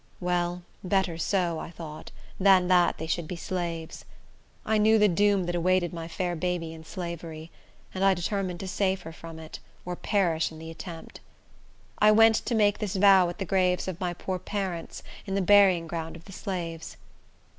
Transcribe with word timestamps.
Well, 0.19 0.63
better 0.83 1.15
so, 1.19 1.59
I 1.59 1.69
thought, 1.69 2.09
than 2.39 2.67
that 2.69 2.97
they 2.97 3.05
should 3.05 3.27
be 3.27 3.35
slaves. 3.35 4.03
I 4.65 4.79
knew 4.79 4.97
the 4.97 5.07
doom 5.07 5.43
that 5.43 5.53
awaited 5.53 5.93
my 5.93 6.07
fair 6.07 6.35
baby 6.35 6.73
in 6.73 6.83
slavery, 6.83 7.51
and 7.93 8.03
I 8.03 8.15
determined 8.15 8.59
to 8.61 8.67
save 8.67 9.03
her 9.03 9.13
from 9.13 9.37
it, 9.37 9.59
or 9.85 9.95
perish 9.95 10.51
in 10.51 10.57
the 10.57 10.71
attempt. 10.71 11.19
I 11.99 12.09
went 12.11 12.33
to 12.47 12.55
make 12.55 12.79
this 12.79 12.95
vow 12.95 13.29
at 13.29 13.37
the 13.37 13.45
graves 13.45 13.87
of 13.87 13.99
my 14.01 14.15
poor 14.15 14.39
parents, 14.39 15.03
in 15.27 15.35
the 15.35 15.39
burying 15.39 15.85
ground 15.85 16.15
of 16.15 16.25
the 16.25 16.31
slaves. 16.33 16.97